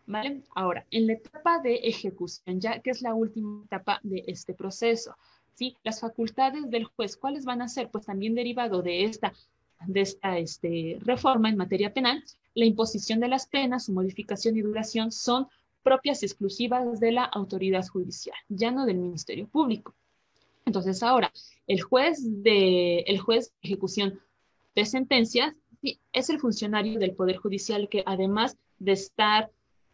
[0.06, 0.42] ¿Vale?
[0.54, 5.16] Ahora, en la etapa de ejecución, ya que es la última etapa de este proceso,
[5.54, 5.78] ¿sí?
[5.84, 7.90] Las facultades del juez, ¿cuáles van a ser?
[7.90, 9.34] Pues también derivado de esta,
[9.88, 12.24] de esta este, reforma en materia penal,
[12.56, 15.48] la imposición de las penas, su modificación y duración son
[15.84, 19.94] propias y exclusivas de la autoridad judicial, ya no del Ministerio Público.
[20.66, 21.32] Entonces ahora,
[21.68, 24.20] el juez de, el juez de ejecución
[24.76, 25.54] de sentencias
[26.14, 29.52] es el funcionario del Poder Judicial que además de estar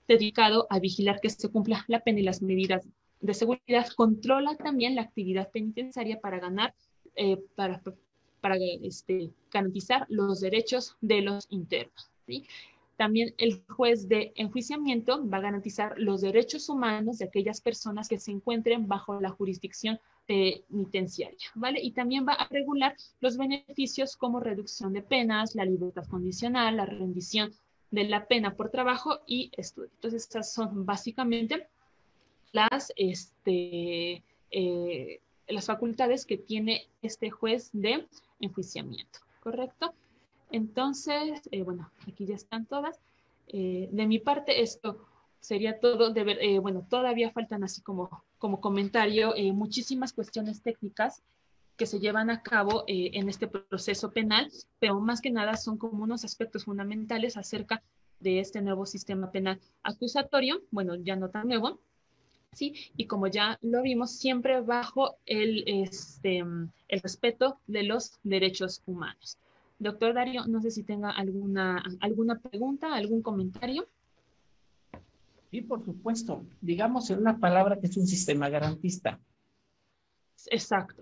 [0.08, 2.88] dedicado a vigilar que se cumpla la pena y las medidas
[3.22, 6.74] de seguridad, controla también la actividad penitenciaria para ganar,
[7.16, 7.82] eh, para,
[8.42, 12.10] para este, garantizar los derechos de los internos.
[12.26, 12.46] ¿sí?
[13.00, 18.20] También el juez de enjuiciamiento va a garantizar los derechos humanos de aquellas personas que
[18.20, 21.80] se encuentren bajo la jurisdicción penitenciaria, ¿vale?
[21.82, 26.86] Y también va a regular los beneficios como reducción de penas, la libertad condicional, la
[26.86, 27.54] rendición
[27.90, 29.90] de la pena por trabajo y estudio.
[29.96, 31.68] Entonces, estas son básicamente
[32.52, 34.22] las, este,
[34.52, 38.08] eh, las facultades que tiene este juez de
[38.40, 39.94] enjuiciamiento, ¿correcto?
[40.52, 43.00] Entonces, eh, bueno, aquí ya están todas.
[43.48, 45.06] Eh, de mi parte, esto
[45.40, 46.12] sería todo.
[46.12, 51.22] De ver, eh, bueno, todavía faltan así como, como comentario muchísimas cuestiones técnicas
[51.78, 56.04] que se llevan a cabo en este proceso penal, pero más que nada son como
[56.04, 57.82] unos aspectos fundamentales acerca
[58.20, 61.80] de este nuevo sistema penal acusatorio, bueno, ya no tan nuevo,
[62.54, 62.74] ¿sí?
[62.98, 69.38] Y como ya lo vimos, siempre bajo el, este, el respeto de los derechos humanos.
[69.80, 73.88] Doctor Darío, no sé si tenga alguna, alguna pregunta, algún comentario.
[75.52, 76.46] Sí, por supuesto.
[76.62, 79.20] Digamos en una palabra que es un sistema garantista.
[80.48, 81.02] Exacto.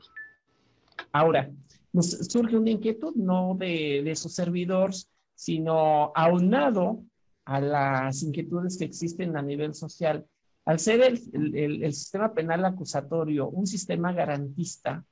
[1.12, 1.50] Ahora,
[1.92, 7.04] nos surge una inquietud no de, de sus servidores, sino aunado
[7.46, 10.26] a las inquietudes que existen a nivel social.
[10.68, 15.04] Al ser el sistema penal acusatorio un sistema garantista,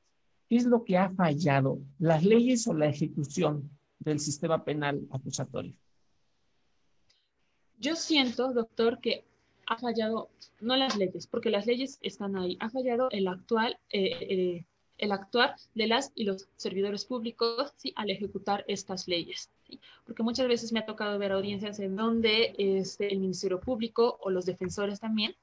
[0.50, 1.80] ¿Qué es lo que ha fallado?
[2.00, 5.74] ¿Las leyes o la ejecución del sistema penal acusatorio?
[7.80, 9.24] Yo siento, doctor, que
[9.68, 10.30] ha fallado,
[10.62, 14.66] no las leyes, porque las leyes están ahí, ha fallado el actual, eh, eh,
[15.00, 17.92] el actuar de las y los servidores públicos ¿sí?
[17.96, 19.50] al ejecutar estas leyes.
[20.06, 24.30] Porque muchas veces me ha tocado ver audiencias en donde este, el Ministerio Público o
[24.30, 25.36] los defensores también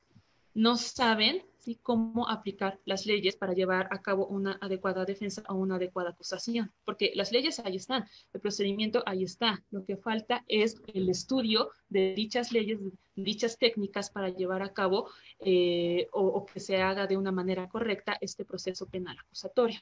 [0.55, 1.43] no saben
[1.83, 6.73] cómo aplicar las leyes para llevar a cabo una adecuada defensa o una adecuada acusación,
[6.85, 11.71] porque las leyes ahí están, el procedimiento ahí está, lo que falta es el estudio
[11.88, 12.81] de dichas leyes,
[13.15, 18.17] dichas técnicas para llevar a cabo eh, o, que se haga de una manera correcta
[18.21, 19.79] este proceso penal acusatorio.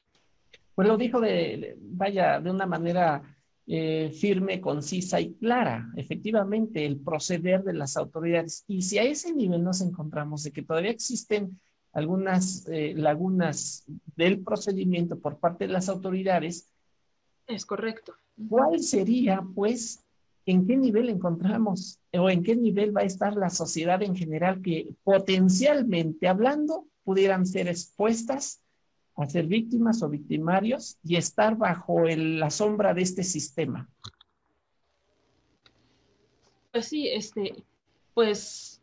[0.74, 3.22] Pues lo dijo de, vaya, de una manera
[3.66, 8.64] eh, firme, concisa y clara, efectivamente, el proceder de las autoridades.
[8.66, 11.60] Y si a ese nivel nos encontramos de que todavía existen
[11.92, 13.84] algunas eh, lagunas
[14.16, 16.68] del procedimiento por parte de las autoridades.
[17.46, 18.14] Es correcto.
[18.48, 20.04] ¿Cuál sería, pues,
[20.46, 24.62] en qué nivel encontramos o en qué nivel va a estar la sociedad en general
[24.62, 28.62] que potencialmente hablando pudieran ser expuestas
[29.22, 33.88] a ser víctimas o victimarios y estar bajo la sombra de este sistema?
[36.72, 37.64] Pues sí, este,
[38.14, 38.80] pues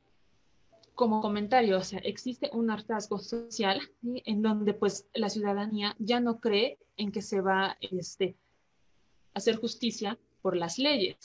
[0.97, 6.39] como comentario, o sea, existe un hartazgo social en donde pues la ciudadanía ya no
[6.39, 8.35] cree en que se va este,
[9.33, 11.17] a hacer justicia por las leyes.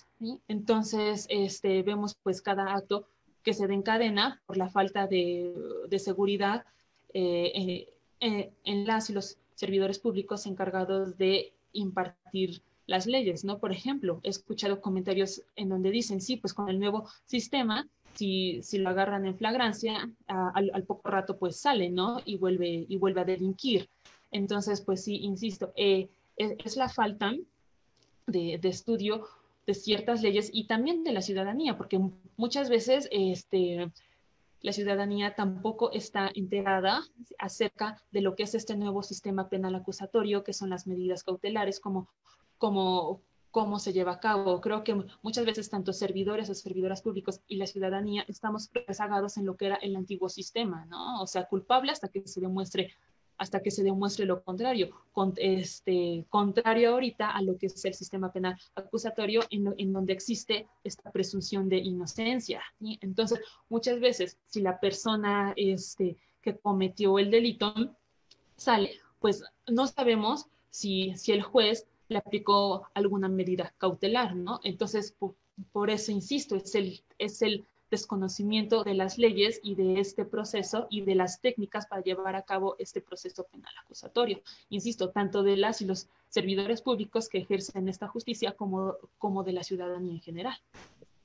[0.46, 3.08] Entonces, este, vemos pues cada acto
[3.42, 5.54] que se encadena por la falta de,
[5.98, 6.64] seguridad
[7.14, 7.91] eh, eh,
[8.24, 13.58] eh, en las y los servidores públicos encargados de impartir las leyes, ¿no?
[13.58, 18.62] Por ejemplo, he escuchado comentarios en donde dicen, sí, pues con el nuevo sistema, si,
[18.62, 22.20] si lo agarran en flagrancia, al, poco rato pues sale, ¿no?
[22.24, 23.88] Y vuelve, y vuelve a delinquir.
[24.30, 27.32] Entonces, pues sí, insisto, es, es, la falta
[28.28, 29.26] de, de, estudio
[29.66, 31.98] de ciertas leyes y también de la ciudadanía, porque
[32.36, 33.90] muchas veces este,
[34.62, 37.02] la ciudadanía tampoco está enterada
[37.38, 41.80] acerca de lo que es este nuevo sistema penal acusatorio, que son las medidas cautelares,
[41.80, 42.08] como,
[42.58, 43.20] como
[43.52, 44.60] cómo se lleva a cabo.
[44.60, 49.46] Creo que muchas veces tanto servidores o servidoras públicos y la ciudadanía estamos rezagados en
[49.46, 51.22] lo que era el antiguo sistema, ¿no?
[51.22, 52.94] O sea, culpable hasta que se demuestre
[53.43, 57.93] hasta que se demuestre lo contrario, con, este, contrario ahorita a lo que es el
[57.93, 62.62] sistema penal acusatorio, en, en donde existe esta presunción de inocencia.
[63.01, 67.74] Entonces, muchas veces, si la persona este, que cometió el delito
[68.55, 74.61] sale, pues no sabemos si, si el juez le aplicó alguna medida cautelar, ¿no?
[74.62, 75.34] Entonces, por,
[75.72, 80.88] por eso insisto, es el, es el desconocimiento de las leyes y de este proceso
[80.90, 84.40] y de las técnicas para llevar a cabo este proceso penal acusatorio.
[84.70, 89.53] Insisto, tanto de las y los servidores públicos que ejercen esta justicia como, como de
[89.53, 90.57] la ciudadanía en general.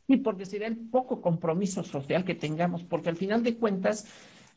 [0.08, 4.06] Sí, porque sería el poco compromiso social que tengamos, porque al final de cuentas,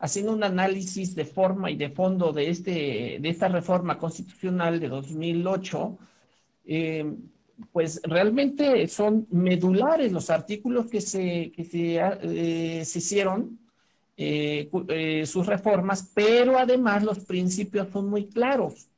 [0.01, 4.89] haciendo un análisis de forma y de fondo de, este, de esta reforma constitucional de
[4.89, 5.99] 2008,
[6.65, 7.17] eh,
[7.73, 13.59] pues realmente son medulares los artículos que se, que se, eh, hicieron,
[14.17, 18.89] eh, eh, sus reformas, pero además los principios son muy claros.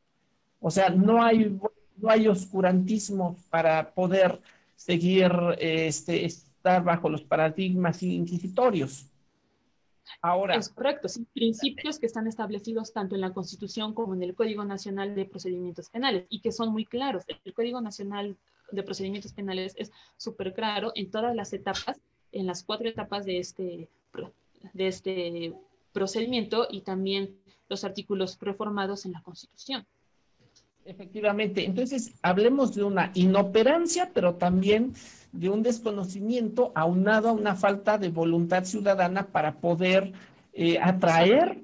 [0.61, 1.59] O sea, no hay,
[1.97, 4.41] no hay oscurantismo para poder
[4.77, 9.07] seguir, este, estar bajo los paradigmas inquisitorios.
[10.20, 10.57] Ahora.
[10.57, 14.64] Es correcto, sí, principios que están establecidos tanto en la Constitución como en el Código
[14.64, 17.24] Nacional de Procedimientos Penales y que son muy claros.
[17.44, 18.36] El Código Nacional
[18.70, 22.00] de Procedimientos Penales es súper claro en todas las etapas,
[22.32, 23.88] en las cuatro etapas este,
[24.72, 25.55] de este
[25.92, 27.38] procedimiento y también
[27.68, 29.86] los artículos reformados en la Constitución.
[30.85, 34.95] Efectivamente, entonces hablemos de una inoperancia, pero también
[35.33, 40.12] de un desconocimiento aunado a una falta de voluntad ciudadana para poder
[40.53, 41.59] eh, atraer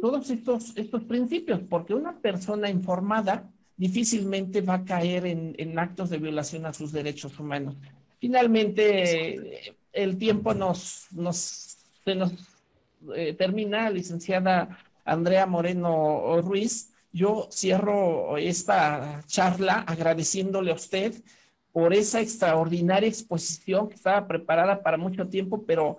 [0.00, 6.18] todos estos, estos principios, porque una persona informada difícilmente va a caer en, actos de
[6.18, 7.76] violación a sus derechos humanos.
[8.20, 12.32] Finalmente, el tiempo nos, nos, se nos
[13.14, 16.93] eh, termina, licenciada Andrea Moreno Ruiz.
[17.14, 21.14] Yo cierro esta charla agradeciéndole a usted
[21.70, 25.98] por esa extraordinaria exposición que estaba preparada para mucho tiempo, pero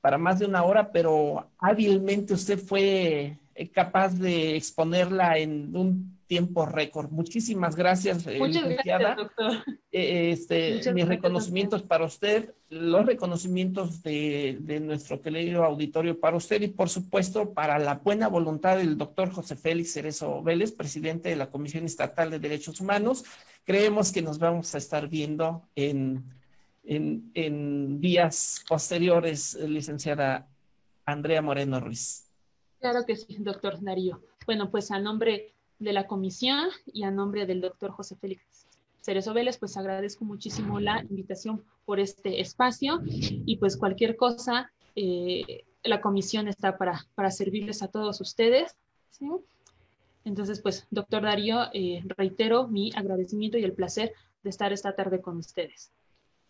[0.00, 3.36] para más de una hora, pero hábilmente usted fue
[3.74, 7.10] capaz de exponerla en un tiempo récord.
[7.10, 9.64] Muchísimas gracias, eh, Muchas Gracias, doctor.
[9.92, 16.62] Eh, este, mis reconocimientos para usted, los reconocimientos de, de, nuestro querido auditorio para usted
[16.62, 21.36] y, por supuesto, para la buena voluntad del doctor José Félix Cerezo Vélez, presidente de
[21.36, 23.24] la Comisión Estatal de Derechos Humanos.
[23.64, 26.24] Creemos que nos vamos a estar viendo en,
[26.82, 30.48] en, en días posteriores, licenciada
[31.06, 32.24] Andrea Moreno Ruiz.
[32.80, 34.20] Claro que sí, doctor Darío.
[34.46, 35.54] Bueno, pues a nombre
[35.84, 38.66] de la comisión y a nombre del doctor José Félix
[39.04, 45.64] Cerezo Vélez, pues agradezco muchísimo la invitación por este espacio y pues cualquier cosa, eh,
[45.82, 48.74] la comisión está para, para servirles a todos ustedes.
[50.24, 55.20] Entonces, pues, doctor Darío, eh, reitero mi agradecimiento y el placer de estar esta tarde
[55.20, 55.92] con ustedes.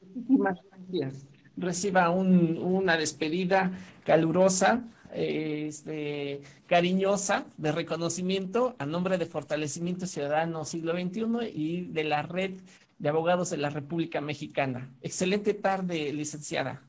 [0.00, 1.26] Muchísimas gracias.
[1.56, 3.72] Reciba una despedida
[4.04, 4.84] calurosa
[5.14, 12.60] este, cariñosa de reconocimiento a nombre de Fortalecimiento Ciudadano Siglo XXI y de la Red
[12.98, 14.90] de Abogados de la República Mexicana.
[15.02, 16.82] Excelente tarde, licenciada.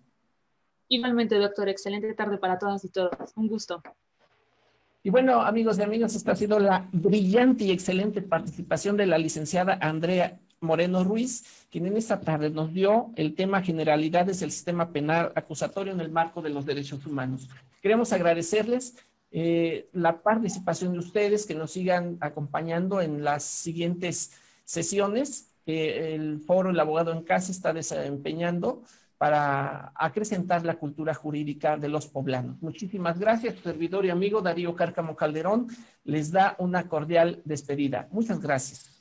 [0.87, 3.11] Igualmente, doctor, excelente tarde para todas y todos.
[3.35, 3.81] Un gusto.
[5.03, 9.17] Y bueno, amigos y amigas, esta ha sido la brillante y excelente participación de la
[9.17, 14.89] licenciada Andrea Moreno Ruiz, quien en esta tarde nos dio el tema generalidades del sistema
[14.89, 17.47] penal acusatorio en el marco de los derechos humanos.
[17.85, 18.97] Queremos agradecerles
[19.29, 24.31] eh, la participación de ustedes, que nos sigan acompañando en las siguientes
[24.63, 28.81] sesiones que el foro El Abogado en Casa está desempeñando
[29.19, 32.59] para acrecentar la cultura jurídica de los poblanos.
[32.59, 35.67] Muchísimas gracias, servidor y amigo Darío Cárcamo Calderón
[36.05, 38.07] les da una cordial despedida.
[38.09, 38.94] Muchas gracias.